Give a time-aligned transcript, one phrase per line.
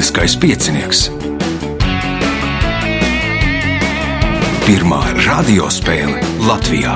[0.00, 1.00] Lieliskais piecinieks.
[4.64, 6.94] Pirmā radiospēle Latvijā.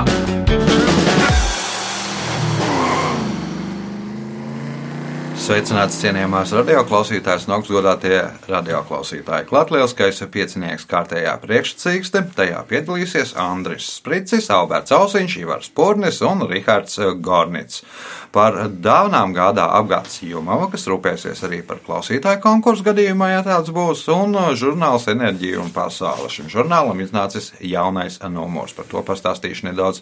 [5.45, 9.51] Sveicināts cienījamās radioklausītājas un augstgadātie radioklausītāji.
[9.53, 9.93] Latvijas
[10.33, 17.85] piecinieks kārtējā priekšsacīkste, tajā piedalīsies Andris Spricis, Alberts Ausiņš, Ivars Pūrnis un Rihards Gornits.
[18.35, 24.01] Par dāvanām gādā apgādes Jumava, kas rūpēsies arī par klausītāju konkursu gadījumā, ja tāds būs,
[24.11, 26.27] un žurnāls Enerģija un pasaule.
[26.33, 30.01] Šim žurnālam iznācis jaunais numurs, par to pastāstīšu nedaudz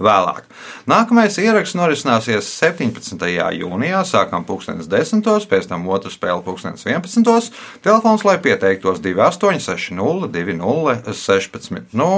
[0.00, 0.48] vēlāk.
[0.88, 3.20] Nākamais ieraksts norisināsies 17.
[3.60, 5.48] jūnijā, sākam 2010.
[5.52, 7.52] pēc tam otru spēli 2011.
[7.84, 11.92] Telefons, lai pieteiktos 2860 2016.
[11.96, 12.08] Nu,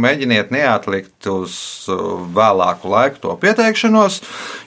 [0.00, 1.60] mēģiniet neatlikt uz
[2.34, 4.20] vēlāku laiku to pieteikšanos,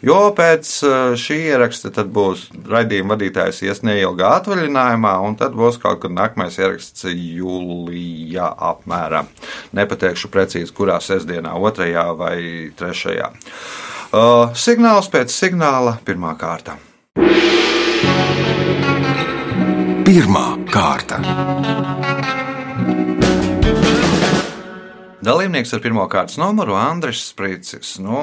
[0.05, 5.79] jo pēc pēc eh, šī ieraksta būs raidījuma vadītājs ies neilgā atvaļinājumā, un tad būs
[5.81, 9.29] kaut kad nākamais ieraksts jūlijā apmēram.
[9.77, 12.37] Nepateikšu precīzi, kurā sestdienā, otrajā vai
[12.79, 13.31] trešajā.
[14.13, 16.77] Uh, signāls pēc signāla pirmā kārta.
[20.03, 22.12] Pirmā kārta.
[25.23, 27.93] Dalībnieks ar pirmā kārtas numuru Andris Sprīcis.
[28.03, 28.17] Nu,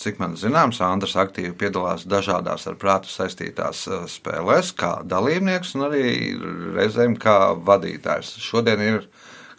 [0.00, 5.86] cik man zināms, Andris aktīvi piedalās dažādās ar prātu saistītās eh, spēlēs, kā dalībnieks un
[5.86, 6.06] arī
[6.74, 7.36] reizēm kā
[7.68, 8.32] vadītājs.
[8.42, 9.06] Šodien ir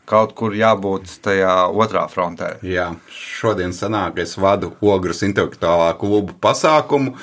[0.09, 2.55] kaut kur jābūt tajā otrā frontē.
[2.67, 7.15] Jā, šodien sanāk, es vadu Ogres intelektuālā kluba pasākumu.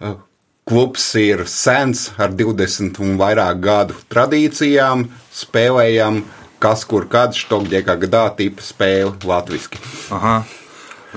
[0.00, 0.18] Eh,
[0.66, 5.06] klubs ir sens ar 20 un vairāk gadu tradīcijām,
[5.44, 6.24] spēlējam
[6.60, 9.80] kas kur kad štokģēkā gadā tipa spēle latviski.
[10.14, 10.40] Aha.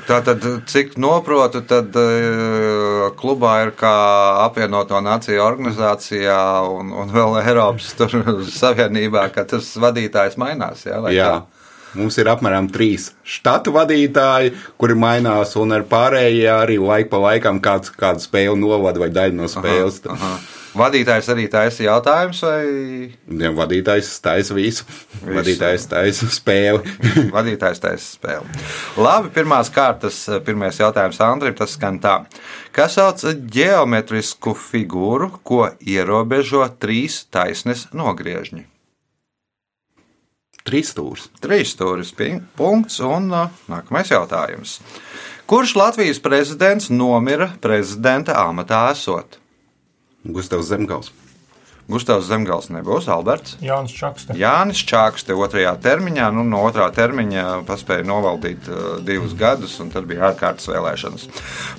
[0.08, 3.94] Tātad, cik noprotu, tad uh, klubā ir kā
[4.42, 7.92] apvienoto nāciju organizācijā un, un vēl Eiropas
[8.62, 10.88] Savienībā, ka tas vadītājs mainās.
[10.90, 11.30] Jā, jā.
[11.94, 17.62] Mums ir apmēram trīs štatu vadītāji, kuri mainās, un ar pārējie arī laika pa laikam
[17.62, 20.02] kāds, kādu spēli novada vai daļu no spēles.
[20.10, 20.63] Aha, aha.
[20.74, 22.62] Vadītājs arī taisa jautājumus, vai?
[23.44, 24.86] Jā, vadītājs taisa visu.
[24.88, 25.36] visu.
[25.36, 26.96] Vadītājs taisa spēli.
[27.36, 28.64] vadītājs taisa spēli.
[28.98, 32.16] Labi, pirmās kārtas, pirmais jautājums Andrim, tas skan tā.
[32.74, 33.22] Kas sauc
[33.54, 38.66] ģeometrisku figūru, ko ierobežo trīs taisnes nogriežņi?
[40.64, 41.28] Trīs stūris.
[41.44, 42.16] Trīs stūris,
[42.58, 44.80] punkts, un uh, nākamais jautājums.
[45.46, 49.43] Kurš Latvijas prezidents nomira prezidenta amatā esot?
[50.24, 51.12] Gustavs Zemgals.
[51.92, 53.58] Gustavs Zemgals nebūs, Alberts.
[53.64, 54.38] Jānis Čakste.
[54.40, 60.08] Jānis Čakste otrajā termiņā, nu, no otrā termiņa paspēja novaldīt uh, divus gadus, un tad
[60.08, 61.28] bija ārkārtas vēlēšanas.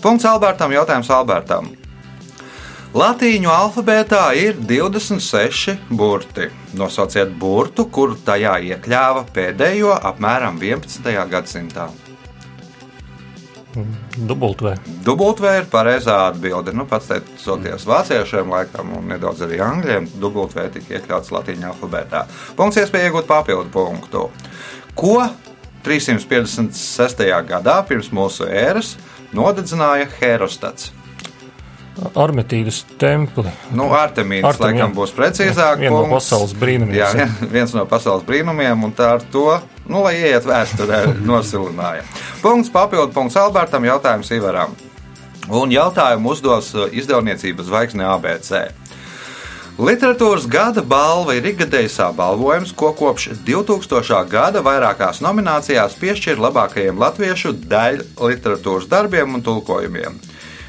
[0.04, 1.72] Punkts Albertam, jautājums Albertam.
[2.94, 6.46] Latīņu alfabētā ir 26 burti.
[6.78, 11.16] Nosauciet burtu, kuru tajā iekļāva pēdējo apmēram 11.
[11.32, 11.88] gadsimtā.
[14.28, 14.74] Dubultvē.
[15.06, 16.74] Dubultvē ir pareizā atbilde.
[16.76, 22.24] Nu, pats teicoties vāciešiem, laikam, un nedaudz arī angļiem, dubultvē tika iekļauts latīņu alfabētā.
[22.58, 24.28] Punkts iespēja iegūt papildu punktu.
[24.94, 25.16] Ko
[25.84, 27.24] 356.
[27.48, 28.94] gadā pirms mūsu ēras
[29.34, 30.92] nodedzināja Herostats?
[32.18, 33.50] Armetīdas templi.
[33.74, 35.78] Nu, Artemīdas Artem, laikam būs precīzāk.
[35.84, 36.96] Viens no pasaules brīnumiem.
[36.98, 39.46] Jā, viens no pasaules brīnumiem, un tā ar to,
[39.88, 42.04] nu, lai ieiet vēsturē, nosilināja.
[42.42, 44.74] Punkts papildu punkts Albertam, jautājums Ivaram.
[45.52, 48.70] Un jautājumu uzdos uh, izdevniecības zvaigzne ABC.
[49.74, 54.20] Literatūras gada balva ir ikgadējs apbalvojums, ko kopš 2000.
[54.30, 60.20] gada vairākās nominācijās piešķir labākajiem latviešu daļu literatūras darbiem un tulkojumiem.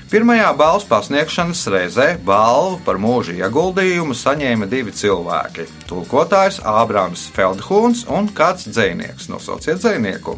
[0.06, 8.30] Pirmajā balvas pasniegšanas reizē balvu par mūža ieguldījumu saņēma divi cilvēki- tulkotājs Ābrāms Feldhūns un
[8.30, 9.26] kāds dzinieks.
[9.34, 10.38] Nosauciet dzinieku!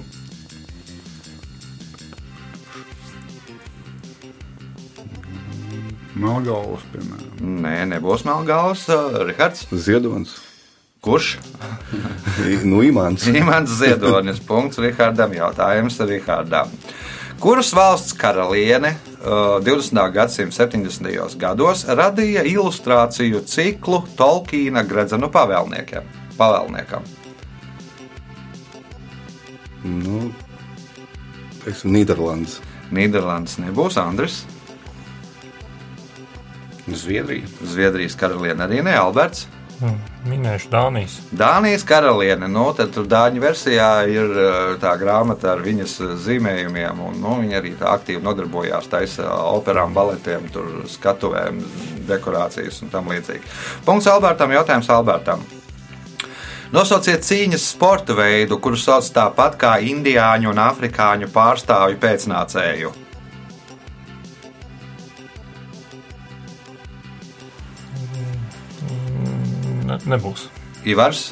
[6.15, 7.59] Melngāls, piemēram.
[7.61, 9.67] Nē, nebūs Melngāls, uh, Rihards.
[9.71, 10.31] Ziedonis.
[11.03, 11.37] Kurš?
[12.63, 13.27] nu, Imants.
[13.41, 14.39] Imants Ziedonis.
[14.39, 15.35] Punkts Rihardam.
[15.35, 16.71] Jautājums Rihardam.
[17.43, 19.97] Kuras valsts karaliene 20.
[19.97, 21.37] Uh, gadsimta 70.
[21.41, 26.03] gados radīja ilustrāciju ciklu Tolkiena gredzenu pavēlniekam.
[29.87, 30.27] Nu,
[31.63, 32.59] teiksim, Nīderlandes.
[32.93, 34.43] Nīderlandes nebūs Andris.
[36.87, 37.49] Zviedrija.
[37.67, 39.47] Zviedrijas karaliene arī ne Alberts.
[40.27, 41.19] Minēšu Dānijas.
[41.37, 47.03] Dānijas karaliene, nu, tad tur Dāņu versijā ir eh, tā grāmata ar viņas eh, zīmējumiem,
[47.05, 50.49] un nu, viņa arī aktīvi nodarbojās taisa operām, baletiem,
[50.97, 51.61] skatuvēm,
[52.09, 53.45] dekorācijas un tam līdzīgi.
[53.85, 55.45] Punkts Albertam, jautājums Albertam.
[56.73, 63.06] Nosauciet cīņas sporta veidu, kuru sauc tāpat kā indiāņu un afrikāņu pārstāvju pēcnācēju.
[69.97, 70.47] Ne, nebūs.
[70.85, 71.31] Ivars.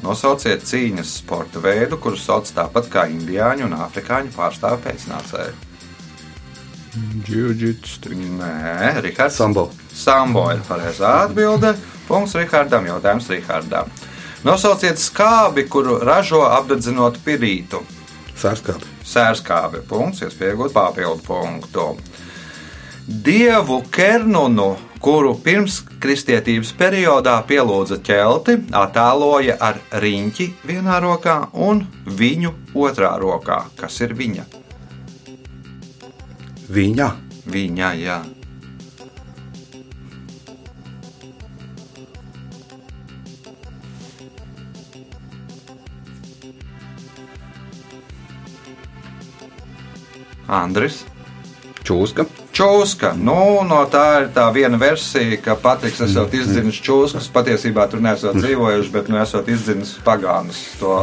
[0.00, 5.66] Nosauciet cīņas sporta veidu, kuru sauc tāpat kā indiāņu un afrikāņu pārstāvju pēcnācēju.
[7.28, 8.14] Jiu-jitsu.
[8.40, 9.36] Nē, Rihards.
[9.38, 9.68] Sambo.
[9.94, 11.76] Sambo ir pareizā atbilde.
[12.08, 13.92] Punkts Rihardam, jautājums Rihardam.
[14.42, 17.84] Nosauciet skābi, kuru ražo apdedzinot pirītu.
[18.40, 18.88] Sārskābi.
[19.06, 19.84] Sērskābi.
[19.86, 21.86] Punkts, iespējot papildu punktu.
[23.06, 32.52] Dievu Kernunu, kuru pirms kristietības periodā pielūdza ķelti, attēloja ar riņķi vienā rokā un viņu
[32.76, 33.62] otrā rokā.
[33.80, 34.44] Kas ir viņa?
[36.70, 37.08] Viņa.
[37.50, 38.20] Viņa, jā.
[50.50, 51.04] Andris.
[51.86, 52.26] Čūska.
[52.50, 53.12] Čūska.
[53.14, 57.28] Nu, no tā ir tā viena versija, ka Patriks esot izdzinis čūskas.
[57.32, 60.58] Patiesībā tur nesot dzīvojuši, bet nu esot izdzinis pagānus.
[60.80, 60.94] To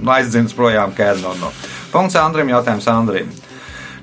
[0.00, 1.52] nu, aizdzinis projām Kernonu.
[1.94, 3.30] Punkts Andrim, jautājums Andrim.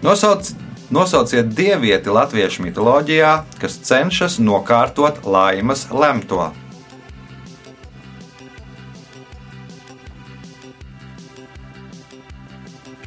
[0.06, 0.54] Nosauc,
[0.96, 6.54] nosauciet dievieti latviešu mitoloģijā, kas cenšas nokārtot laimas lemto.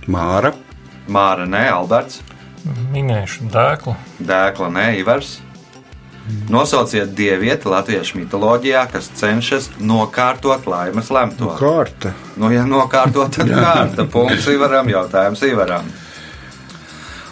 [0.08, 0.54] Māra.
[1.08, 2.22] Māra, nē, Alberts,
[2.92, 3.94] Minēšu dēklu.
[4.18, 5.38] Dēkla, nē, Ivars.
[6.52, 11.54] Nosauciet dievieti latviešu mitoloģijā, kas cenšas nokārtot laimas lemto.
[11.56, 12.12] Kārta.
[12.36, 14.04] Nu, ja nokārtot, tad kārta.
[14.12, 15.88] Punkts Ivaram, jautājums Ivaram.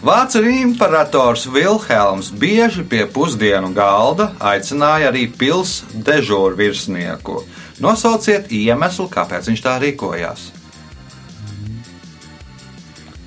[0.06, 7.40] Vācu imperators Vilhelms bieži pie pusdienu galda aicināja arī pils dežūru virsnieku.
[7.82, 10.50] Nosauciet iemeslu, kāpēc viņš tā rīkojās.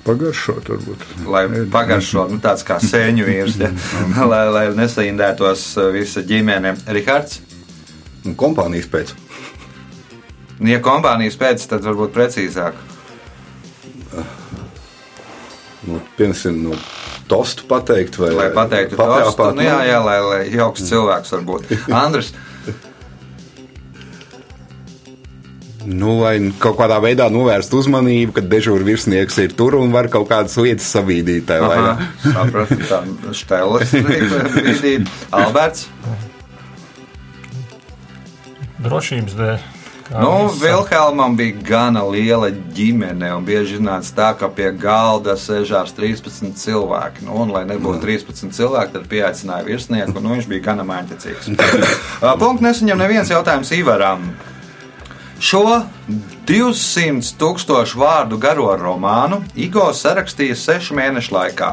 [0.10, 1.06] Pagaršot, varbūt.
[1.30, 3.70] Lai pagaršo nu, tāds kā sēņu vīrs, ja?
[4.32, 6.74] lai, lai nesaindētos visa ģimene.
[6.90, 7.44] Rihards,
[8.28, 9.14] Un kompānijas pēc.
[10.68, 12.80] ja kompānijas pēc, tad varbūt precīzāk.
[15.88, 16.76] Nu, piemēram, no
[17.32, 21.72] tostu pateikt, vai Lai pateiktu, papļāpāt, tostu, nu, jā, jā, lai, lai jauks cilvēks varbūt.
[22.04, 22.34] Andris,
[25.90, 30.28] Nu, lai kaut kādā veidā novērstu uzmanību, kad dežūra virsnieks ir tur un var kaut
[30.30, 31.50] kādas lietas savīdīt.
[32.26, 33.02] sapratu, tā
[33.34, 35.00] šteles brīdī.
[35.34, 35.88] Alberts,
[38.80, 39.64] Drošības dēļ.
[40.08, 40.30] kā nu.
[40.62, 47.26] Vilhelmam bija gana liela ģimene, un bieži nāca tā, ka pie galda sēžās 13 cilvēki.
[47.28, 51.52] Nu, un, lai nebūtu 13 cilvēki, tad pieaicināja virsnieku, un nu, viņš bija gana māņķicīgs.
[52.42, 54.32] Punkts nesaņem neviens jautājums Ivaram.
[55.40, 55.64] Šo
[56.48, 61.70] 200 tūkstošu vārdu garo romānu Igo sarakstīja sešu mēnešu laikā.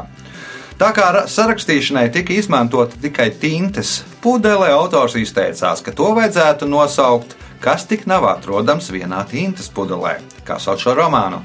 [0.77, 7.35] Tā kā ra- sarakstīšanai tika izmantota tikai tintes pudele, autors izteicās, ka to vajadzētu nosaukt,
[7.59, 10.19] kas tik nav atrodams vienā tintes pudelē.
[10.47, 11.41] Kā sauc šo romānu?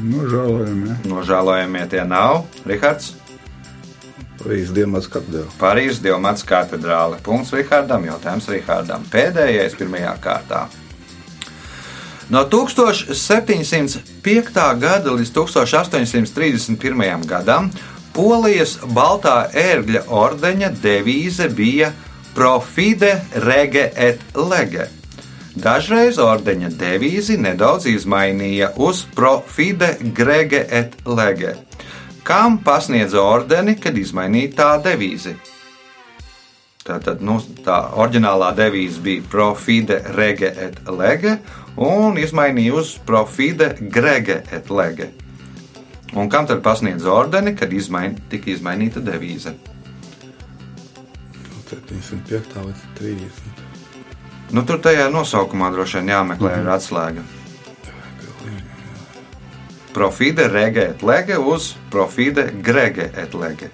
[0.00, 0.88] Nožēlojami.
[0.88, 0.96] Ja?
[1.10, 2.46] Nožēlojamie tie nav.
[2.64, 3.12] Rihards,
[4.40, 5.44] Parīzes dienas katedrā.
[5.60, 7.18] Parīzes Dievmats katedrāle.
[7.24, 9.04] Punkts Rihardam, jautājums Rihardam.
[9.12, 10.62] Pēdējais pirmajā kārtā.
[12.30, 14.78] No 1705.
[14.80, 17.26] gada līdz 1831.
[17.26, 17.70] gadam
[18.14, 21.92] Polijas Baltā ērgļa ordeņa devīze bija
[22.34, 24.86] Profide rege et lege.
[25.58, 31.56] Dažreiz ordeņa devīzi nedaudz izmainīja uz Profide grege et lege.
[32.30, 35.32] Kam pasniedza ordeni, kad izmainīja tā devīzi?
[36.86, 41.32] Tātad nu, tā oriģinālā devīze bija Profide rege et lege,
[41.74, 45.08] un izmainīja uz Profide grege et lege.
[46.14, 49.56] Un kam tad pasniedz ordeni, kad izmain, tika izmainīta devīze?
[51.66, 52.62] 75.
[52.68, 53.66] līdz 30.
[54.54, 56.74] Nu, tur tajā nosaukumā droši vien jāmeklē mm -hmm.
[56.78, 57.28] atslēga.
[59.94, 63.70] Profide rege et lege uz Profide grege et lege.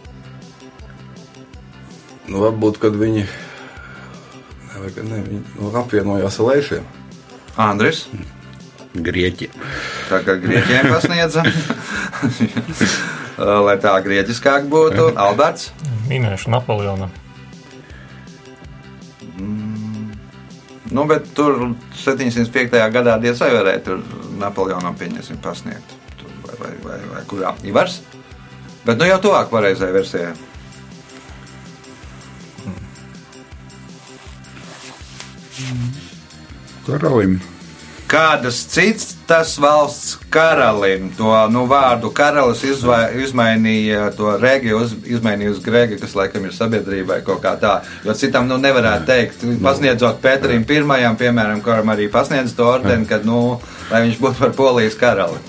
[2.26, 6.88] Nu, varbūt, kad viņi, ne, kad ne, viņi nu, apvienojās ar lēšiem.
[7.56, 8.06] Andris,
[8.96, 9.50] Grieķi.
[10.08, 11.44] tā kā grieķiem pasniedza,
[13.68, 15.70] lai tā grieķiskāk būtu, Alberts.
[16.08, 17.12] Minēšu Napoleonam.
[20.86, 22.76] Nu, bet tur 705.
[22.94, 24.02] gadā diez vai varēja tur
[24.40, 25.95] Napoleonam pieņemsim pasniegt.
[26.60, 28.00] Vai, vai, vai, kurā Ivars?
[28.86, 30.34] Bet nu jau tuvāk pareizai versijai.
[36.86, 37.40] Karalim.
[38.06, 45.58] Kādas citas valsts karalim to nu, vārdu karalis izvai, izmainīja, to regi uz, izmainīja uz
[45.64, 47.80] grēgu, kas laikam ir sabiedrībai kaut kā tā.
[48.06, 53.26] Jo citam nu, nevarētu teikt, pasniedzot Pēterim pirmajam, piemēram, kuram arī pasniedz to ordeni, kad,
[53.26, 53.58] nu,
[53.90, 55.42] lai viņš būtu par polijas karali.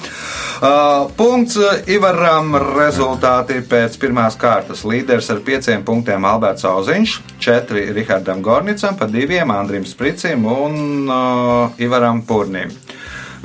[0.58, 1.54] Uh, punkts
[1.86, 4.82] Ivaram rezultāti pēc pirmās kārtas.
[4.90, 11.78] Līderis ar pieciem punktiem Alberts Auziņš, četri Rihardam Gornicam, pa diviem Andrim Spricim un uh,
[11.78, 12.74] Ivaram Purnim.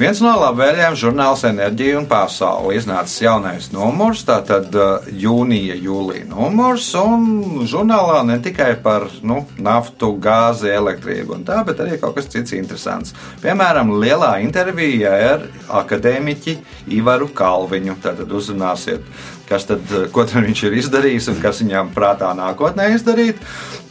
[0.03, 6.89] Viens no labvēlējiem žurnāls Enerģija un Pasaule iznācis jaunais numurs, tātad uh, jūnija, jūlija numurs,
[6.99, 12.27] un žurnālā ne tikai par nu, naftu, gāzi, elektrību un tā, bet arī kaut kas
[12.33, 13.15] cits interesants.
[13.45, 15.47] Piemēram, lielā intervija ar
[15.85, 16.57] akadēmiķi
[16.99, 17.95] Ivaru Kalviņu.
[18.03, 19.07] Tātad uzzināsiet,
[19.49, 23.41] kas tad, uh, ko tad viņš ir izdarījis un kas viņam prātā nākotnē izdarīt.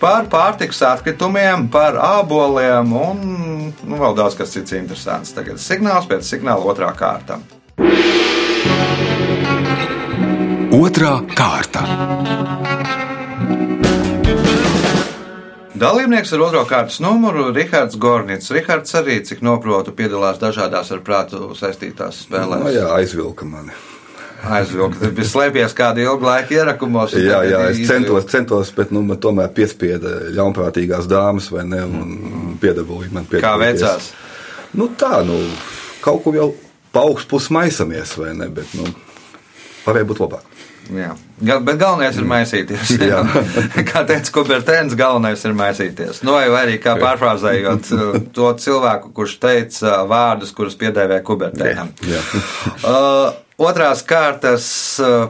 [0.01, 3.25] Par pārtiks atkritumiem, par āboliem un
[3.69, 5.35] nu, vēl daudz kas cits interesants.
[5.37, 7.41] Tagad signāls pēc signāla otrā kārta.
[10.71, 11.85] Otra kārta.
[15.81, 18.51] Dalībnieks ar otro kārtas numuru- Rihards Gornits.
[18.53, 22.61] Rihards arī, cik noprotu, piedalās dažādās ar prātu saistītās spēlēs.
[22.61, 23.73] No, jā, aizvilka mani.
[24.41, 27.13] Aizvilkt, tas bija slēpies kādu ilgu laiku ierakumos.
[27.13, 31.83] Jā, jā, es centos, centos bet nu, man tomēr piespieda ļaunprātīgās dāmas, vai ne?
[31.85, 34.11] Un piedabūja man pie Kā veicās?
[34.77, 35.37] Nu, tā, nu,
[36.01, 36.49] kaut kur jau
[36.95, 38.49] paaugs pus maisamies, vai ne?
[38.53, 38.89] Bet, nu,
[39.85, 40.47] varēja būt labāk.
[40.91, 41.13] Jā.
[41.61, 42.95] Bet galvenais ir maisīties.
[43.11, 43.21] Jā.
[43.89, 46.23] kā teica Kubertēns, galvenais ir maisīties.
[46.25, 51.93] Nu, vai arī kā pārfrāzējot uh, to cilvēku, kurš teica vārdus, kurus piedēvē Kubertēnam.
[52.09, 52.25] Jā.
[52.81, 53.29] Uh,
[53.61, 54.65] otrās kārtas.
[55.01, 55.29] Uh,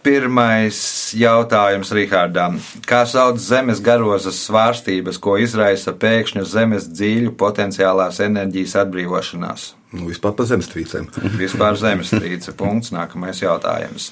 [0.00, 2.54] Pirmais jautājums Rihardam.
[2.88, 9.66] Kā sauc zemes garozas svārstības, ko izraisa pēkšņa zemes dziļu potenciālās enerģijas atbrīvošanās?
[9.92, 11.10] Nu, vispār par zemestrīcēm.
[11.42, 12.54] Vispār zemestrīce.
[12.56, 12.94] Punkts.
[12.96, 14.08] Nākamais jautājums.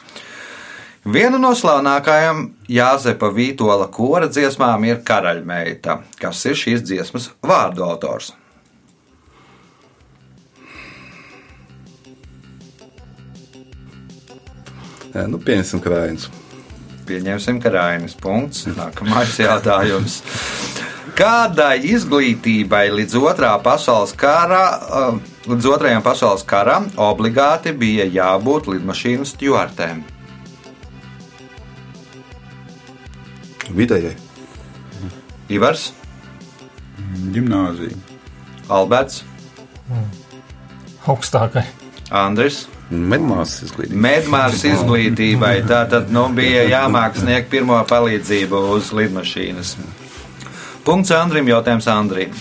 [1.08, 6.02] Viena no slavenākajām Jāzepa Vītola kora dziesmām ir Karaļmeita.
[6.20, 8.34] Kas ir šīs dziesmas vārdu autors?
[15.28, 16.28] Nu, pieņemsim krājumus.
[17.08, 18.66] Pieņemsim, ka Rainis punkts.
[18.76, 20.20] Nākamais jautājums.
[21.18, 24.60] Kādai izglītībai līdz otrā pasaules kara,
[25.48, 30.04] līdz otrajam pasaules karam obligāti bija jābūt lidmašīnu stjuartēm?
[33.72, 34.14] Vidējai.
[35.52, 35.90] Ivars,
[37.32, 37.96] Gimnāzija.
[38.68, 39.22] Alberts,
[41.08, 41.64] augstākai.
[42.10, 42.66] Andris.
[42.88, 44.00] Medmāsas izglītība.
[44.00, 49.74] Medmāras izglītībai tā tad nu, bija jāmāk sniegt pirmo palīdzību uz lidmašīnas.
[50.86, 52.32] Punkts Andrim, jautājums Andrim.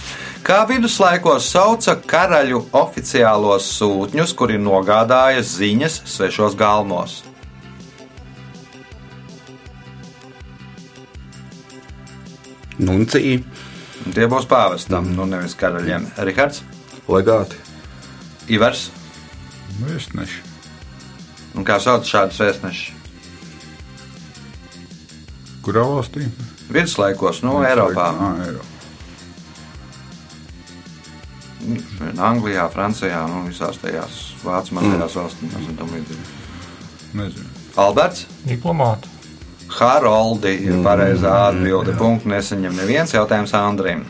[0.47, 7.17] Kā viduslaikos sauca karaļu oficiālos sūtņus, kuri nogādāja ziņas svešos galmos?
[12.79, 13.41] Nuncija.
[14.13, 16.05] Tie būs pāvestam, nu nevis karaļiem.
[16.23, 16.61] Rihards,
[17.11, 17.59] Legāti.
[18.53, 18.87] Ivars,
[19.81, 20.39] Vēstneši.
[21.57, 22.93] un kā sauc šādus vēstnešus?
[25.65, 26.27] Kurā valstī?
[26.71, 28.07] Viduslaikos, nu, Eiropā.
[28.13, 28.73] Ah, Eiropā.
[32.23, 36.25] Anglijā, Francijā, nu, visās tajās vācu mazajās valstīs un tam līdzīgi.
[37.17, 37.49] Nezinu.
[37.77, 39.11] Alberts, Diplomāti.
[39.77, 41.93] Haroldi ir pareizā atbilde.
[41.99, 44.05] Punktu nesaņem neviens jautājums Andrim.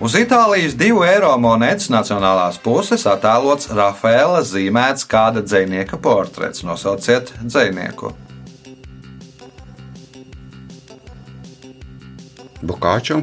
[0.00, 6.64] Uz Itālijas divu eiro monētas nacionālās puses attēlots Rafaela zīmēts kāda dzinieka portrets.
[6.64, 8.14] Nosauciet dzinieku.
[12.64, 13.20] Bukāču.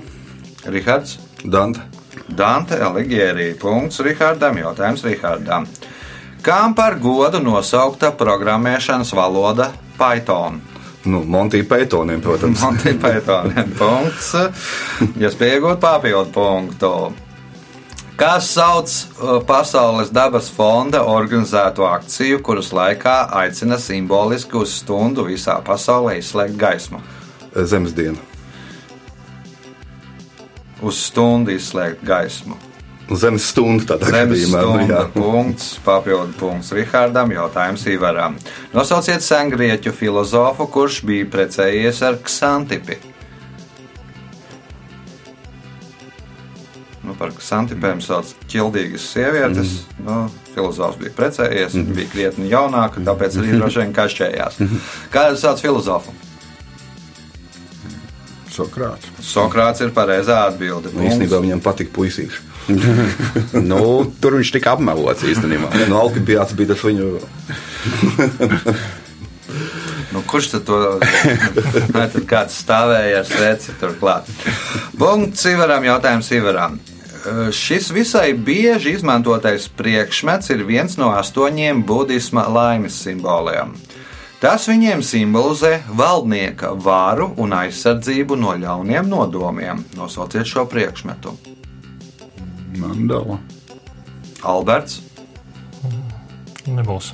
[0.70, 1.82] Rihards, Dante.
[2.30, 3.56] Dante Alighieri.
[3.58, 4.62] Punkts Rihardam.
[4.62, 5.66] Jautājums Rihardam.
[6.46, 10.62] Kam par godu nosaukta programmēšanas valoda Python?
[11.08, 12.62] Nu, Monty Pythoniem, protams.
[12.66, 14.34] Monty Pythoniem punkts.
[15.16, 16.92] Jūs pieejat papildu punktu.
[18.18, 25.60] Kas sauc uh, Pasaules dabas fonda organizēto akciju, kuras laikā aicina simboliski uz stundu visā
[25.62, 27.04] pasaulē izslēgt gaismu?
[27.54, 28.18] Zemes diena.
[30.82, 32.58] Uz stundu izslēgt gaismu.
[33.16, 34.62] Zemes stunda tādā Zemes gadījumā.
[34.62, 38.36] nu, stunda punkts, papildu punkts Rihardam, jautājums Ivaram.
[38.76, 43.00] Nosauciet sengrieķu filozofu, kurš bija precējies ar Ksantipi.
[47.08, 49.78] Nu, par santipēm sauc ķildīgas sievietes.
[49.96, 50.04] Mm.
[50.04, 50.18] Nu,
[50.52, 51.96] filozofs bija precējies, mm.
[51.96, 54.60] bija krietni jaunāka, tāpēc arī droši vien kašķējās.
[55.14, 56.12] Kā jūs sauc filozofu?
[58.58, 59.10] Sokrāts.
[59.22, 60.90] Sokrāts ir pareizā atbilde.
[60.96, 62.46] Nu, īstenībā viņam patika puisīši.
[63.72, 63.82] nu,
[64.22, 65.72] tur viņš tika apmelots īstenībā.
[65.78, 67.12] Ja, no Alkibiāts bija tas viņu.
[70.18, 70.78] Nu, kurš tad to
[71.94, 74.30] Vai tad kāds stāvēja ar sveci turklāt?
[74.98, 76.80] Punkts Ivaram, jautājums Ivaram.
[77.54, 83.76] Šis visai bieži izmantotais priekšmets ir viens no astoņiem budisma laimes simboliem.
[84.38, 89.82] Tas viņiem simbolizē valdnieka varu un aizsardzību no ļauniem nodomiem.
[89.98, 91.34] Nosauciet šo priekšmetu.
[92.78, 93.40] Mandala.
[94.46, 95.02] Alberts,
[96.68, 97.14] Nebūs.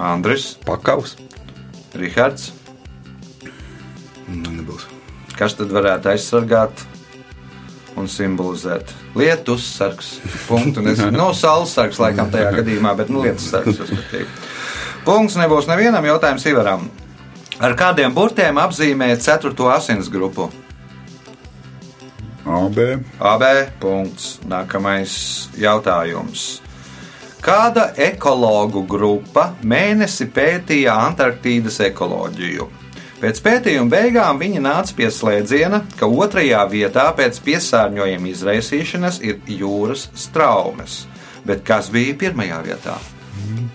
[0.00, 1.16] Andris, Pakaus.
[1.96, 2.52] Rihards.
[4.26, 4.86] Nu, nebūs.
[5.36, 6.84] Kas tad varētu aizsargāt
[8.00, 8.92] un simbolizēt?
[9.16, 10.14] Lietus sargs.
[10.48, 10.84] Punktu.
[10.84, 13.84] Nezinu, no saules sargs laikam tajā gadījumā, bet nu, lietus sargs.
[15.06, 16.80] Punkts nebūs nevienam jautājumam Sivaram.
[17.62, 19.52] Ar kādiem burtiem apzīmē 4.
[19.70, 20.48] asins grupu?
[22.42, 22.80] AB.
[23.22, 23.44] AB.
[23.78, 24.40] Punkts.
[24.50, 25.14] Nākamais
[25.62, 26.58] jautājums.
[27.38, 32.66] Kāda ekologu grupa mēnesi pētīja Antarktīdas ekoloģiju?
[33.22, 40.08] Pēc pētījuma beigām viņi nāca pie slēdziena, ka otrajā vietā pēc piesārņojuma izraisīšanas ir jūras
[40.18, 41.04] straumes.
[41.46, 42.98] Bet kas bija pirmajā vietā?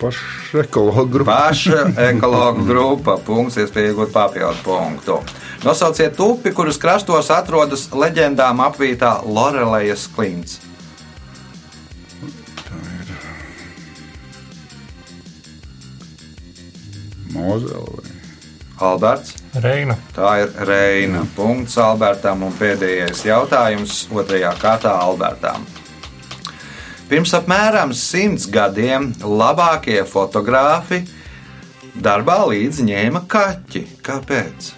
[0.02, 1.36] Paša ekologa grupa.
[1.38, 3.18] Paša ekologu grupa.
[3.26, 5.20] Punkts, iespēja iegūt papildu punktu.
[5.66, 10.60] Nosauciet upi, kuras krastos atrodas leģendām apvītā Lorelejas klints.
[17.32, 18.02] Mozela.
[18.82, 19.36] Alberts.
[19.62, 19.96] Reina.
[20.16, 21.22] Tā ir Reina.
[21.36, 25.68] Punkts Albertam un pēdējais jautājums otrajā kārtā Albertam.
[27.12, 31.02] Pirms apmēram simts gadiem labākie fotografi
[32.06, 33.82] darbā līdzi ņēma kaķi.
[34.08, 34.70] Kāpēc?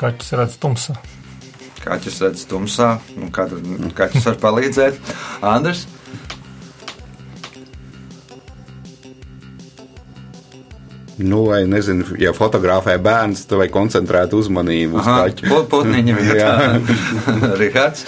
[0.00, 0.96] Kaķis redz tumsā.
[1.84, 2.88] Kaķis redz tumsā,
[3.20, 3.28] un
[3.92, 4.96] kaķis var palīdzēt?
[5.44, 5.84] Andrs,
[11.16, 15.46] Nu, vai nezinu, ja fotografē bērns, tad vai koncentrēt uzmanību uz Aha, kaķu.
[15.46, 16.54] put- putniņa vietā.
[17.60, 18.02] Rihards,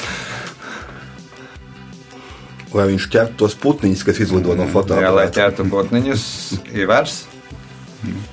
[2.74, 5.34] Lai viņš ķertu tos putniņus, kas izlido no jā, lai fotoaparāta.
[5.38, 6.26] ķertu putniņus,
[6.74, 7.24] Ivars.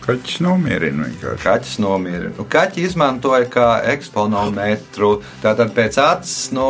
[0.04, 1.44] Kaķis nomierina vienkārši.
[1.46, 2.34] Kaķis nomierina.
[2.38, 5.14] Nu, kaķi izmantoja kā eksponometru.
[5.42, 6.66] Tātad pēc acis, nu,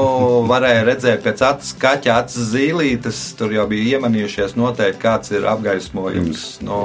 [0.50, 3.22] varēja redzēt, pēc acis kaķa acis zīlītes.
[3.40, 6.82] Tur jau bija iemanījušies noteikti, kāds ir apgaismojums no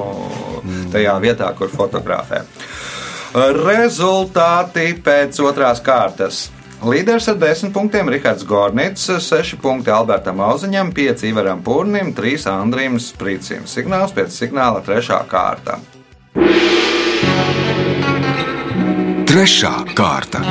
[0.94, 2.44] tajā vietā, kur fotografē.
[3.62, 6.46] Rezultāti pēc otrās kārtas.
[6.78, 13.00] Līderis ar 10 punktiem Rihards Gornits, 6 punkti Albertam Auziņam, 5 Ivaram Pūrnim, 3 Andrim
[13.02, 13.64] Sprīcim.
[13.66, 15.18] Signāls pēc signāla 3.
[15.26, 15.80] kārta.
[19.26, 20.44] Trešā kārta.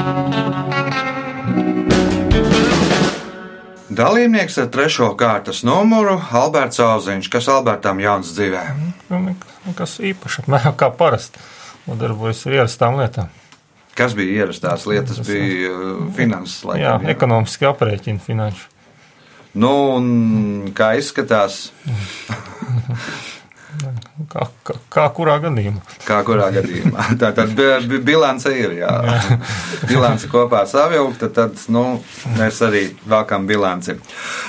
[3.98, 8.68] Dalībnieks ar trešo kārtas numuru- Alberts Auziņš, kas Albertam jauns dzīvē.
[9.10, 9.36] Nu,
[9.80, 10.44] Kas īpaši,
[10.84, 11.40] kā parasti.
[11.88, 13.32] Nodarbojas ar ierastām lietām.
[13.98, 17.08] Kas bija ierastās lietas, bija uh, finanses Jā, laikam.
[17.16, 18.68] ekonomiski aprēķini finanšu.
[19.58, 21.72] Nu, un kā izskatās,
[24.32, 25.82] Kā, kā, kā kurā gadījumā?
[26.08, 27.04] kā kurā gadījumā.
[27.22, 28.90] Tā tad bi- bilance ir, jā.
[29.92, 31.84] Bilance kopā savilkta, tad, nu,
[32.40, 32.82] mēs arī
[33.12, 33.98] vēlkam bilanci.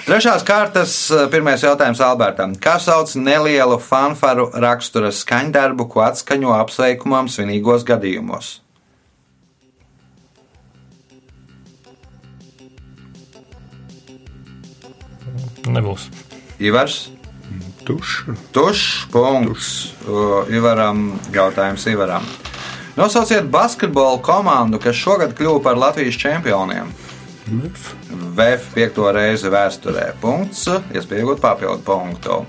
[0.06, 2.54] Trešās kārtas uh, pirmais jautājums Albertam.
[2.62, 8.54] Kā sauc nelielu fanfaru rakstura skaņdarbu, ko atskaņo apsveikumam svinīgos gadījumos?
[15.68, 16.08] Nebūs.
[16.58, 17.08] Ivars.
[17.88, 18.24] Tušs.
[18.52, 19.68] Tušs punkts.
[20.04, 22.24] Uh, Ivaram jautājums Ivaram.
[22.98, 26.90] Nosauciet basketbolu komandu, kas šogad kļuva par Latvijas čempioniem.
[27.48, 30.10] VF piekto reizi vēsturē.
[30.20, 30.66] Punkts.
[30.92, 32.42] Iespēja iegūt papildu punktu.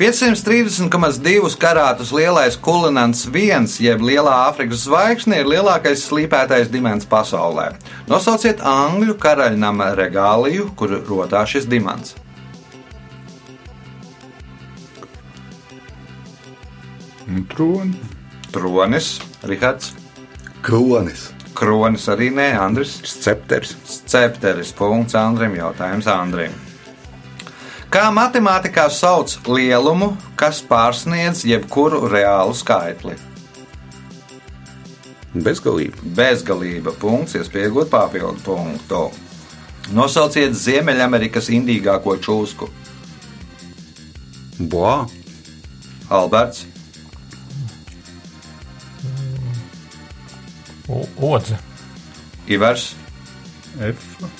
[0.00, 7.74] 530,2 karātus lielais kulinants viens, jeb lielā Āfrikas zvaigzne, ir lielākais slīpētais dimants pasaulē.
[8.08, 12.16] Nosauciet angļu karaļnama regāliju, kur rotā šis dimants.
[17.52, 18.00] Troni.
[18.50, 19.92] Tronis, Rihards,
[20.64, 21.28] Kronis.
[21.54, 22.96] Kronis arī nē, Andris.
[23.04, 23.76] Scepters.
[24.08, 24.72] Cepteris.
[24.72, 25.54] Punkts Andrim.
[25.60, 26.69] Jautājums Andrim.
[28.00, 33.12] Kā matemātikā sauc lielumu, kas pārsniedz jebkuru reālu skaitli?
[35.34, 36.00] Bezgalība.
[36.16, 36.94] Bezgalība.
[36.96, 39.02] Punkts, iespējot papildu punktu.
[39.92, 42.70] Nosauciet Ziemeļamerikas indīgāko čūsku.
[44.56, 44.96] Boā,
[46.08, 46.64] Alberts,
[50.88, 51.60] O- Odze.
[52.48, 52.94] Ivars.
[53.92, 54.39] F.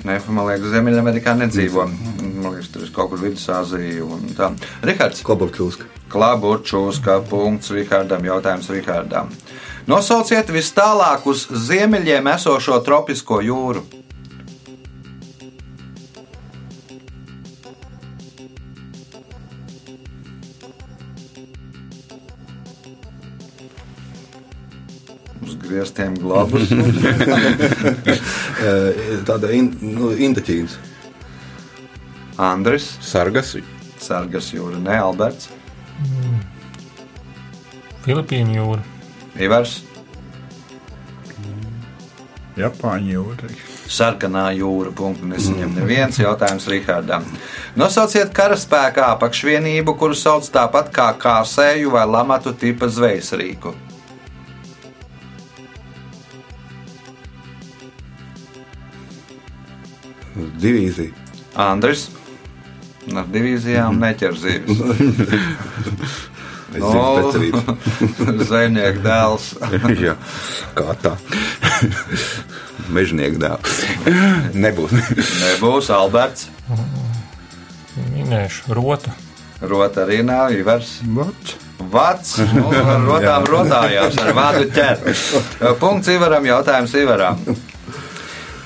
[0.00, 1.84] Nē, man liekas, Ziemeļamerikā nedzīvo.
[2.40, 4.48] Man liekas, tur ir kaut kur Vidusāzija un tā.
[4.86, 5.20] Rihards.
[5.26, 5.88] Klaburčūska.
[6.10, 8.24] Klaburčūska punkts Rihardam.
[8.24, 9.28] Jautājums Rihardam.
[9.90, 13.84] Nosauciet vis tālāk uz ziemeļiem esošo tropisko jūru.
[25.40, 26.68] Uz grieztiem globus.
[29.28, 30.76] Tāda in, nu, indaķīns.
[32.40, 33.56] Andris, Sargas,
[34.00, 35.50] Sargas jūra, ne Alberts,
[38.00, 38.84] Filipīnu jūra.
[39.40, 39.80] Ivars,
[42.60, 43.50] Japāņu jūra.
[43.90, 44.92] Sarkanā jūra.
[44.96, 47.26] Punktu nesaņem neviens jautājums Rihardam.
[47.78, 53.74] Nosauciet karaspēka apakšvienību, kuru sauc tāpat kā kāsēju vai lamatu tipa zvejas rīku.
[60.60, 61.28] Divīzija.
[61.60, 62.08] Andris.
[63.10, 64.82] Ar divīzijām neķer zivis.
[66.70, 68.44] Es zinu, specialības.
[68.48, 69.46] Zvejnieks dēls.
[70.06, 70.12] Jā,
[70.78, 71.16] kā tā.
[72.94, 73.80] Mežnieku dēls.
[74.54, 74.94] Nebūs.
[75.40, 76.46] Nebūs Alberts.
[78.12, 79.16] Minēšu rota.
[79.60, 81.00] Rota arī nav Ivars.
[81.10, 81.56] Vats.
[81.90, 85.00] Vats, nu, ar rotām rodājās, ar vādu ķer.
[85.80, 87.40] Punkts Ivaram, jautājums Ivaram.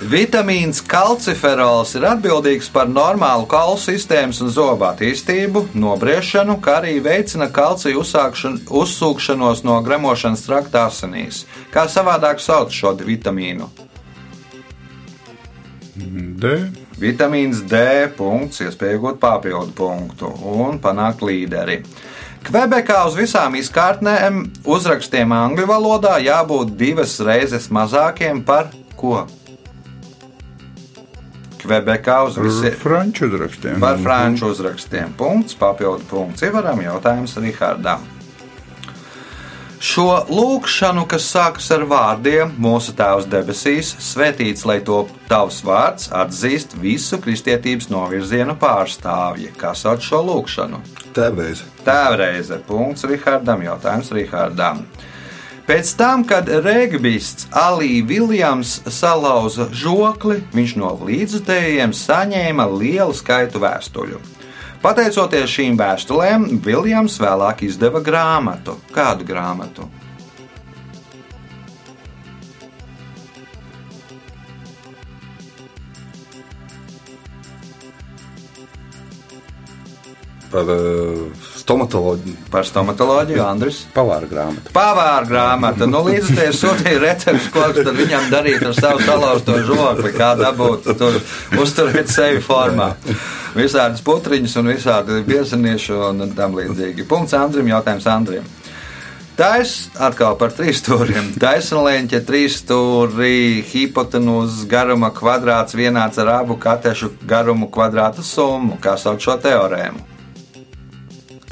[0.02, 7.46] Vitamīns kalciferols ir atbildīgs par normālu kaulu sistēmas un zobu attīstību, nobriešanu, kā arī veicina
[7.54, 11.44] kalcija uzsūkšanos no gremošanas trakta asinīs.
[11.70, 13.68] Kā savādāk sauc šo vitamīnu?
[15.94, 16.56] D.
[16.98, 21.84] Vitamīns D, punkts, iespēja iegūt papildu punktu un panākt līderi.
[22.44, 29.22] Kvebekā uz visām izkārtnēm uzrakstiem angļu valodā jābūt divas reizes mazākiem par ko?
[31.64, 32.74] Kvebekā uz visiem.
[32.80, 33.78] Franču uzrakstiem.
[33.82, 35.14] Par franču uzrakstiem.
[35.18, 36.44] Punkts, papildu punkts.
[36.44, 38.04] Ivaram jautājums Rihardam.
[39.84, 46.72] Šo lūkšanu, kas sākas ar vārdiem Mūsu Tēvs debesīs, svētīts, lai to tavs vārds atzīst
[46.80, 49.50] visu kristietības novirzienu pārstāvji.
[49.60, 50.80] Kā sauc šo lūkšanu?
[51.16, 51.60] Tēvreiz.
[51.84, 52.62] Tēvreize.
[52.64, 53.66] Punkts Rihardam.
[53.66, 54.80] Jautājums Rihardam.
[55.64, 64.20] Pēc tam, kad regbists Alī Viljams salauza žokli, viņš no līdzutējiem saņēma lielu skaitu vēstuļu.
[64.84, 68.76] Pateicoties šīm vēstulēm, Viljams vēlāk izdeva grāmatu.
[68.92, 69.88] Kādu grāmatu?
[80.52, 82.48] Par uh, stomatoloģiju.
[82.52, 83.84] Par stomatoloģiju, Andris.
[83.94, 84.72] Pavāra grāmata.
[84.74, 85.88] Pavāra grāmata.
[85.88, 91.16] Nu, līdz tam sūtīja recepti, ko viņam darīt ar savu salauzto žokli, kā dabūt tur
[91.62, 92.92] uzturēt sevi formā.
[93.56, 97.08] Visādas putriņas un visādi biezenieši un tam līdzīgi.
[97.08, 98.52] Punkts Andrim, jautājums Andrim.
[99.34, 101.32] Tais atkal par trīs stūriem.
[101.42, 108.78] Taisnleņķa trīs stūri, hipotenūzas garuma kvadrāts vienāds ar abu katešu garumu kvadrātu summu.
[108.84, 110.13] Kā sauc šo teorēmu?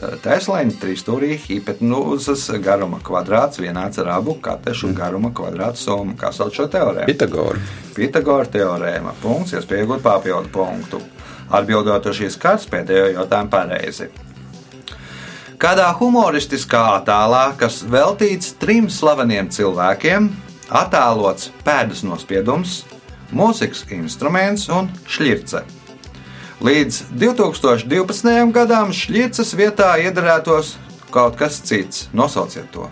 [0.02, 6.16] Taisnleņķa trīs stūrī, hipotenūzas garuma kvadrāts vienāds ar abu katešu garuma kvadrātu summu.
[6.18, 7.06] Kā sauc šo teorēmu?
[7.06, 7.60] Pitagora.
[7.94, 9.14] Pitagora teorēma.
[9.22, 10.98] Punkts, iespēja iegūt papildu punktu.
[11.54, 14.08] Atbildot uz šīs kārtas pēdējo jautājumu pareizi.
[15.62, 20.26] Kādā humoristiskā attēlā, kas veltīts trim slaveniem cilvēkiem,
[20.82, 22.80] attēlots pēdas nospiedums,
[23.30, 25.62] mūzikas instruments un šķirce.
[26.62, 28.52] Līdz 2012.
[28.54, 30.76] gadam šķirces vietā iedarētos
[31.10, 32.04] kaut kas cits.
[32.14, 32.86] Nosauciet to!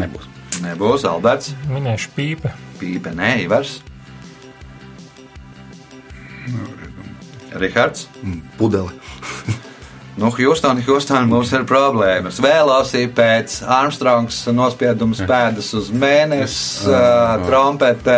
[0.00, 0.24] Nebūs.
[0.64, 2.56] Nebūs Alberts, Minēšu pīpe.
[2.80, 3.82] Pīpe, nē, Ivars,
[7.60, 8.08] Rihards.
[8.56, 9.58] Pudeli.
[10.18, 12.40] Nu, Hjūstonā, Hjūstonā mums ir problēmas.
[12.42, 18.16] Velosipēds, Armstrongs nospiedums pēdas uz mēnesi, uh, trompete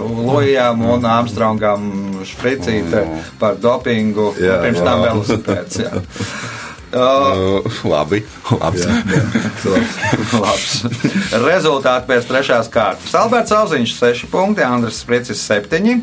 [0.00, 1.90] Lujam un Armstrongam
[2.28, 3.04] špricīte
[3.42, 4.30] par dopingu.
[4.38, 5.82] Jā, pirms tam velosipēds.
[5.84, 6.00] Jā.
[6.92, 8.24] Uh, labi.
[8.50, 8.86] Labs.
[10.42, 10.70] Labs.
[11.38, 13.14] Rezultāti pēc trešās kārtas.
[13.14, 16.00] Alberts Zauziņš 6 punkti, Andris Spricis 7,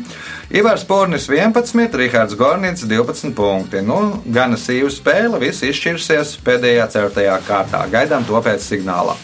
[0.56, 3.82] Ivars Pornis 11, Rihards Gornits 12 punkti.
[3.84, 7.84] Nu, gana sīva spēle, viss izšķirsies pēdējā ceturtajā kārtā.
[7.92, 9.18] Gaidām to pēc signāla.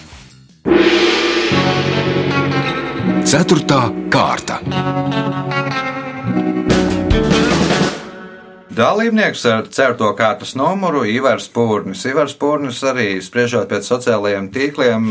[3.24, 4.60] Ceturtā kārta.
[8.74, 12.02] Dalībnieks ar certo kārtas numuru Ivars Pūrnis.
[12.10, 15.04] Ivars Pūrnis arī spriežot pēc sociālajiem tīkliem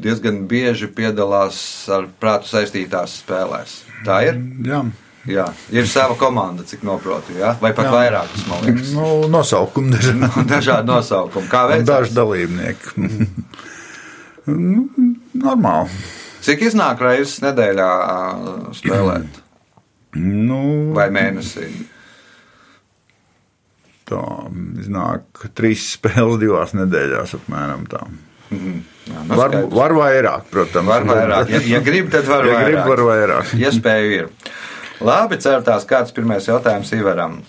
[0.00, 1.58] diezgan bieži piedalās
[1.92, 3.80] ar prātu saistītās spēlēs.
[4.06, 4.40] Tā ir?
[4.66, 4.82] Jā,
[5.22, 7.52] Jā, ir sava komanda, cik noprotu, jā?
[7.62, 8.88] vai pat vairākas, man liekas.
[8.96, 10.30] nu, nosaukumi dažādi.
[10.50, 11.46] Dažādi nosaukumi.
[11.52, 11.86] Kā Un veicās?
[11.92, 13.04] Daži dalībnieki.
[14.50, 14.88] Nu,
[15.44, 15.94] Normāli.
[16.42, 17.86] Cik iznāk reizes nedēļā
[18.74, 19.38] spēlēt?
[20.18, 20.58] Nu,
[20.96, 21.68] Vai mēnesī?
[24.12, 24.22] Tā
[24.84, 28.04] iznāk trīs spēles divās nedēļās apmēram tā.
[28.52, 28.58] Jā,
[29.24, 29.72] nu, Var, skaidrs.
[29.72, 30.86] var vairāk, protams.
[30.92, 31.48] Var vairāk.
[31.56, 32.68] Ja, ja grib, tad var Ja vairāk.
[32.68, 33.54] grib, var vairāk.
[33.58, 34.28] Iespēju ir.
[35.02, 37.40] Labi, certās kāds pirmais jautājums Ivaram.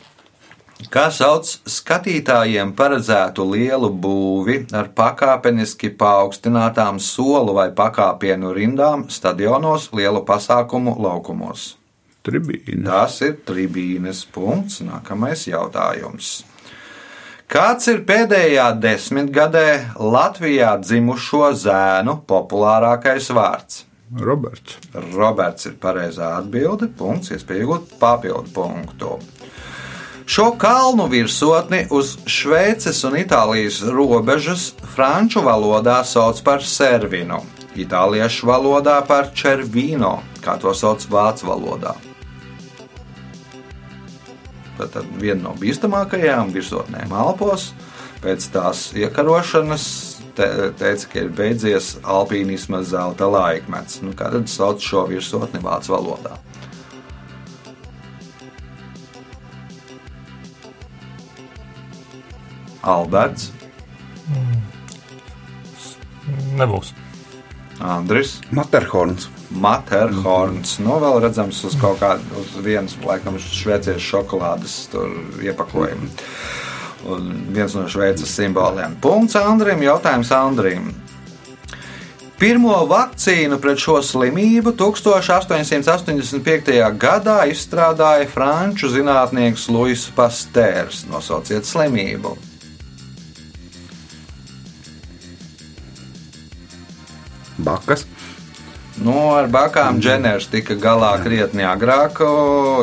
[0.92, 10.24] Kā sauc skatītājiem paredzētu lielu būvi ar pakāpeniski paaugstinātām solu vai pakāpienu rindām stadionos, lielu
[10.28, 11.76] pasākumu laukumos?
[12.24, 12.84] Tribīna.
[12.90, 14.82] Tas ir tribīnes punkts.
[14.88, 16.42] Nākamais jautājums.
[17.54, 19.68] Kāds ir pēdējā desmitgadē
[20.02, 23.84] Latvijā dzimušo zēnu populārākais vārds?
[24.18, 24.80] Roberts.
[25.14, 26.88] Roberts ir pareizā atbilde.
[26.98, 29.20] Punkts, iespēja iegūt papildu punktu.
[30.26, 37.38] Šo kalnu virsotni uz Šveices un Itālijas robežas franču valodā sauc par servinu,
[37.78, 41.94] itāliešu valodā par červīno, kā to sauc vācu valodā.
[44.78, 47.72] Tad viena no bīstamākajām virsotnēm Alpos
[48.24, 49.86] pēc tās iekarošanas
[50.38, 50.48] te,
[50.80, 54.02] teica, ka ir beidzies alpīnisma zelta laikmets.
[54.02, 56.38] Nu, kā tad sauc šo virsotni vācu valodā?
[62.84, 63.52] Alberts,
[66.58, 66.94] Nebūs.
[67.84, 69.28] Andris, Materhorns.
[69.52, 70.78] Materhorns.
[70.80, 74.76] Nu, vēl redzams uz kaut kādas vienas, laikam, šveiciešu šokolādes
[75.44, 76.08] iepakojumu.
[77.12, 78.96] Un viens no šveices simboliem.
[79.04, 80.94] Punkts Andrim, jautājums Andrim.
[82.40, 86.72] Pirmo vakcīnu pret šo slimību 1885.
[87.00, 91.06] gadā izstrādāja franču zinātnieks Luis Pastērs.
[91.12, 92.53] Nosauciet slimību.
[97.74, 98.08] Bakas.
[99.02, 102.20] Nu, ar bakām Dženers tika galā krietni agrāk.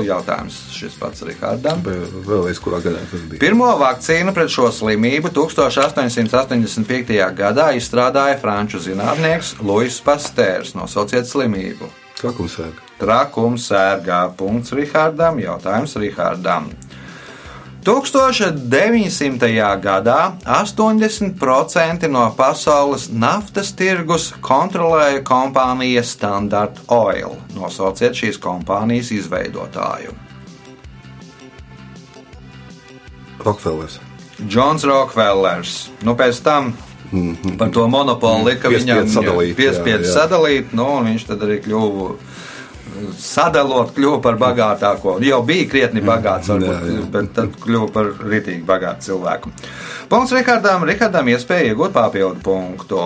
[0.03, 1.85] Jautājums šis pats Rihardam.
[1.87, 3.39] Vēlreiz, kurā gadā tas bija?
[3.43, 7.15] Pirmo vakcīnu pret šo slimību 1885.
[7.39, 10.75] gadā izstrādāja franču zinātnieks Luis Pastērs.
[10.75, 11.93] Nosauciet slimību.
[12.21, 12.89] Trakumsēga.
[13.01, 14.25] Trakums sērgā.
[14.37, 15.39] Punkts Rihardam.
[15.41, 16.73] Jautājums Rihardam.
[17.85, 19.81] 1900.
[19.81, 27.37] gadā 80% no pasaules naftas tirgus kontrolēja kompānija Standard Oil.
[27.57, 30.13] Nosauciet šīs kompānijas izveidotāju.
[33.41, 33.99] Rokfellers.
[34.45, 35.89] Džons Rokfellers.
[36.05, 36.75] Nu, pēc tam
[37.59, 40.15] par to monopolu lika Piespiedu viņam sadalīt, piespiedu jā, jā.
[40.15, 42.13] sadalīt, nu, un viņš tad arī kļuva.
[43.21, 45.19] Sadalot, kļuva par bagātāko.
[45.25, 47.05] Jau bija krietni bagāts, varbūt, Jā, jā.
[47.15, 49.53] bet tad kļuva par rītīgi bagātu cilvēku.
[50.11, 50.87] Punkts Rikardam.
[50.89, 53.05] Rikardam iespēja iegūt papildu punktu.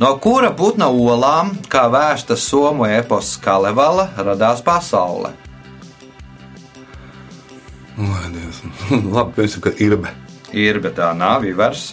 [0.00, 5.34] No kura putna olām, kā vēsta somu epos Kalevala, radās pasaule?
[8.00, 10.12] Labi, piemēram, ka irbe.
[10.56, 11.90] Ir, bet tā nav Ivars,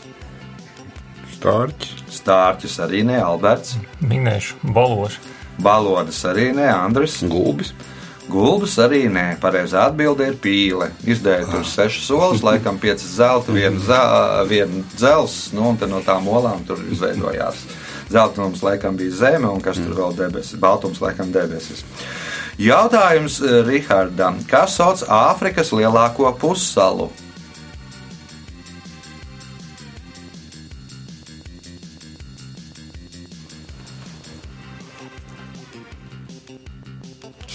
[1.37, 1.91] Stārķis.
[2.17, 5.19] Stārķis arī ne Alberts, Minēšu, baloši.
[5.63, 7.21] Balodas arī ne Andris.
[7.27, 7.73] Gulbis.
[8.27, 10.89] Gulbis arī nē, pareizā atbilde ir pīle.
[11.07, 16.27] Izdēja tur sešas solis, laikam piecas zelta, viena, zel, viena dzels, nu, un no tām
[16.27, 17.61] olām tur izveidojās.
[18.11, 21.85] Zeltainums laikam bija zeme, un kas tur vēl debesis, baltums laikam debesis.
[22.59, 24.41] Jautājums eh, Rihardam.
[24.49, 27.07] Kas sauc Āfrikas lielāko pussalu?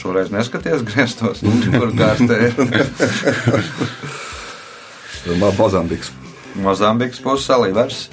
[0.03, 2.57] Šoreiz neskaties grieztos, kur kārstē ir.
[5.59, 6.11] Mozambiks.
[6.59, 8.09] Mozambikas pussala, Ivars,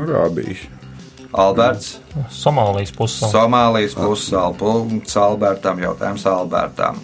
[0.00, 0.64] Arābijas.
[1.34, 1.98] Alberts,
[2.30, 3.28] Somālijas pusē.
[3.28, 7.00] Somālijas pussala, punkts Albertam, jautājums Albertam.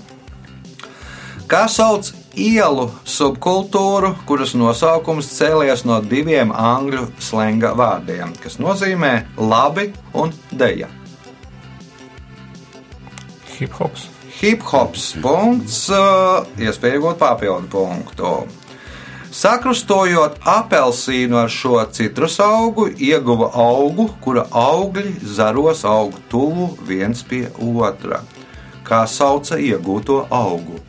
[1.50, 9.90] Kā sauc ielu subkultūru, kuras nosaukums cēlies no diviem angļu slenga vārdiem, kas nozīmē labi
[10.14, 10.88] un deja.
[13.60, 14.08] Hip hops.
[14.40, 18.30] Hip hops punkts, uh, iespēja iegūt papildu punktu.
[19.36, 27.44] Sakrustojot apelsīnu ar šo citrus augu, ieguva augu, kura augļi zaros aug tuvu viens pie
[27.60, 28.24] otra.
[28.88, 30.80] Kā sauca iegūto augu?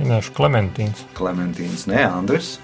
[0.00, 1.04] Minēšu Klementīns.
[1.14, 2.56] Klementīns, ne Andris,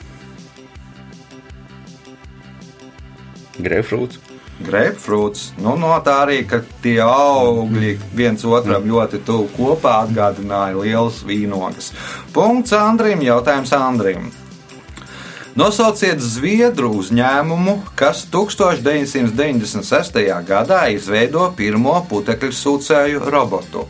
[3.60, 4.31] Grapefruits.
[4.66, 5.52] Grapefruits.
[5.60, 11.92] Nu, no tā arī, ka tie augļi viens otram ļoti tuvu kopā atgādināja lielas vīnogas.
[12.34, 14.30] Punkts Andrim, jautājums Andrim.
[15.52, 20.22] Nosauciet Zviedru uzņēmumu, kas 1996.
[20.48, 23.84] gadā izveido pirmo putekļu sūcēju robotu.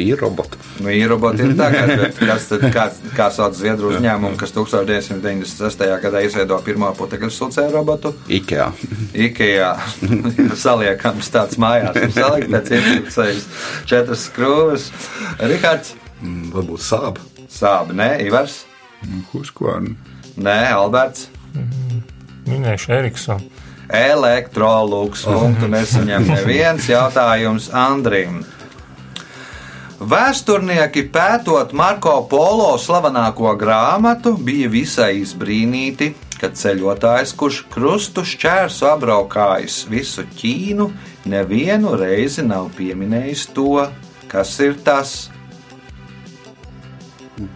[0.00, 0.58] Ir roboti.
[0.80, 2.86] Nu, ir roboti ir tagad, bet kas tad, kā,
[3.16, 5.84] kā sauc Zviedru uzņēmumu, kas 1996.
[6.02, 8.14] gadā izveido pirmo putekļu sūcēju robotu?
[8.32, 8.70] IKEA.
[9.28, 9.72] Ikea
[10.64, 13.48] saliekams tāds mājās, salikt pēc iepirkējas
[13.90, 14.90] četras skrūves.
[15.40, 17.16] Rihards, Mm, Varbūt sāp.
[17.48, 18.58] Sāba, nē, Ivars,
[19.32, 19.94] Husqvarna.
[20.36, 21.30] nē, Alberts.
[22.44, 23.48] Minēšu Eriksonu.
[23.90, 28.42] Elektrolūks punktu nesaņem neviens jautājums Andrim.
[30.00, 39.82] Vēsturnieki pētot Marko Polo slavenāko grāmatu, bija visai izbrīnīti, ka ceļotājs, kurš krustu šķērsu apbraukājis
[39.92, 40.86] visu Ķīnu,
[41.28, 43.74] nevienu reizi nav pieminējis to,
[44.32, 45.28] kas ir tas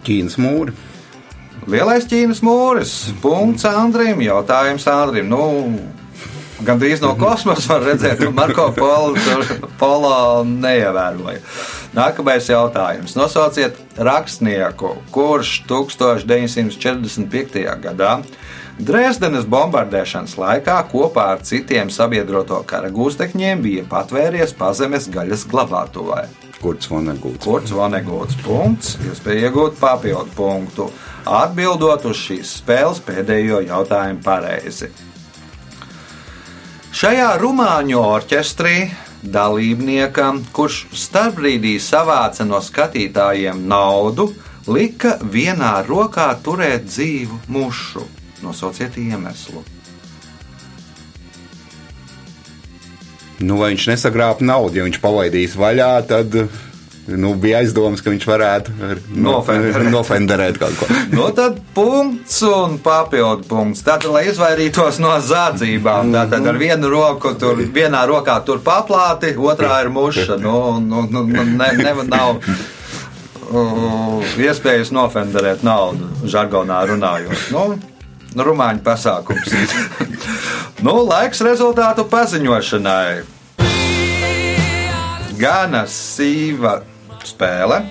[0.05, 0.75] Ķīnas mūri.
[1.65, 2.93] lielais Ķīnas mūris.
[3.25, 5.33] Punkts Andrim, jautājums Andrim.
[5.33, 5.41] Nu,
[6.65, 9.15] Gan drīz no kosmosa var redzēt, ka Marko Polo
[9.79, 11.41] polo neievēroja.
[11.95, 13.13] Nākamais jautājums.
[13.15, 17.61] Nosauciet rakstnieku, kurš 1945.
[17.79, 18.17] gadā
[18.75, 26.25] Dresdenes bombardēšanas laikā kopā ar citiem sabiedroto karagūstekņiem bija patvēries pazemes gaļas glabātuvē.
[26.59, 27.39] Kurds Vonegūts.
[27.45, 30.89] Kurts Vanegūts punkts, iespēja iegūt papildu punktu,
[31.23, 34.91] atbildot uz šīs spēles pēdējo jautājumu pareizi.
[36.95, 38.75] Šajā rumāņu orķestrī
[39.31, 44.29] dalībniekam, kurš starpbrīdī savāca no skatītājiem naudu,
[44.67, 48.05] lika vienā rokā turēt dzīvu mušu.
[48.45, 49.63] Nosauciet iemeslu.
[53.43, 56.37] Nu, vai viņš nesagrāba naudu, ja viņš palaidīs vaļā, tad
[57.07, 59.89] nu, bija aizdoms, ka viņš varētu ar- Nofenderēt.
[59.93, 60.87] nofenderēt kaut ko.
[61.15, 63.83] Nu, tad punkts un papildu punkts.
[63.85, 69.83] Tātad, lai izvairītos no zādzībām, tātad ar vienu roku tur, vienā rokā tur paplāti, otrā
[69.85, 70.39] ir muša.
[70.41, 72.41] Nu, nu, nu, nu, ne, ne, nav
[74.41, 77.51] iespējas nofenderēt naudu, žargonā runājot.
[77.53, 77.67] Nu,
[78.35, 79.53] nu, Rumāņu pasākums.
[80.85, 83.23] nu, laiks rezultātu paziņošanai.
[85.39, 86.79] Gana sīva
[87.29, 87.83] spēle.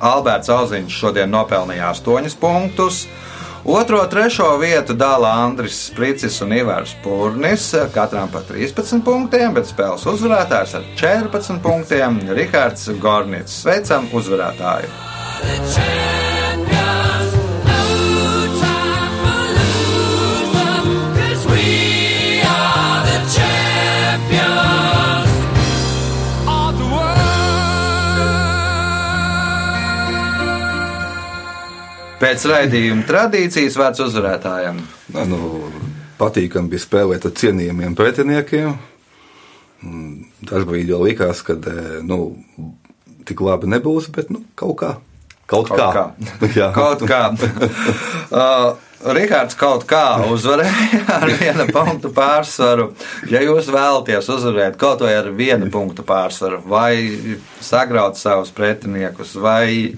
[0.00, 3.06] Alberts Alziņš šodien nopelnīja 8 punktus.
[3.66, 10.06] Otro, trešo vietu dala Andris Spricis un Ivars Pūrnis, katram pa 13 punktiem, bet spēles
[10.06, 13.62] uzvarētājs ar 14 punktiem- Rihards Gornits.
[13.64, 14.86] Sveicam uzvarētāju!
[32.16, 34.78] Pēc raidījuma tradīcijas vērts uzvarētājiem.
[35.12, 35.40] Nē, Nu,
[36.16, 38.70] patīkami bija spēlēt ar cienījamiem pretiniekiem.
[39.84, 40.14] Mm,
[40.48, 42.38] Dažbrīd jau likās, ka eh, nu,
[43.28, 44.94] tik labi nebūs, bet nu, kaut kā.
[45.46, 46.06] Kaut, Kaut kā.
[46.58, 46.72] Jā.
[46.74, 47.28] Kaut kā.
[48.26, 48.74] Uh,
[49.06, 52.88] Rihards kaut kā uzvarēja ar vienu punktu pārsvaru.
[53.30, 56.96] Ja jūs vēlaties uzvarēt kaut vai ar vienu punktu pārsvaru, vai
[57.62, 59.94] sagraut savus pretiniekus, vai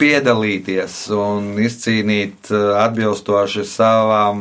[0.00, 4.38] piedalīties un izcīnīt uh, atbilstoši savām,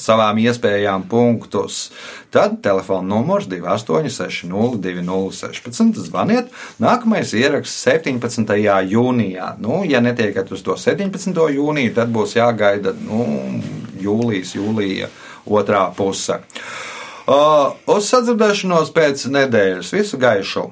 [0.00, 1.90] savām iespējām punktus,
[2.34, 6.46] tad telefona numurs 28602016 zvaniet.
[6.82, 8.56] Nākamais ieraksts 17.
[8.92, 9.46] jūnijā.
[9.62, 11.40] Nu, ja netiekat uz to 17.
[11.56, 13.18] jūniju, tad būs jāgaida nu,
[14.02, 15.06] jūlijas, jūlija
[15.46, 16.36] otrā puse.
[17.26, 19.88] Uh, uz sadzirdēšanos pēc nedēļas.
[19.96, 20.64] Visu gaišu!